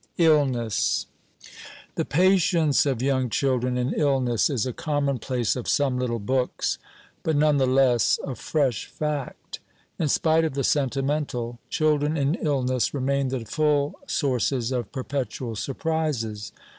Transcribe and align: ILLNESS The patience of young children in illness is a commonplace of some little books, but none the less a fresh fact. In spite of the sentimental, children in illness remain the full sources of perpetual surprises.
ILLNESS 0.17 1.05
The 1.93 2.05
patience 2.05 2.87
of 2.87 3.03
young 3.03 3.29
children 3.29 3.77
in 3.77 3.93
illness 3.93 4.49
is 4.49 4.65
a 4.65 4.73
commonplace 4.73 5.55
of 5.55 5.67
some 5.69 5.99
little 5.99 6.17
books, 6.17 6.79
but 7.21 7.35
none 7.35 7.57
the 7.57 7.67
less 7.67 8.17
a 8.25 8.33
fresh 8.33 8.87
fact. 8.87 9.59
In 9.99 10.07
spite 10.07 10.43
of 10.43 10.55
the 10.55 10.63
sentimental, 10.63 11.59
children 11.69 12.17
in 12.17 12.33
illness 12.33 12.95
remain 12.95 13.27
the 13.27 13.45
full 13.45 13.93
sources 14.07 14.71
of 14.71 14.91
perpetual 14.91 15.55
surprises. 15.55 16.51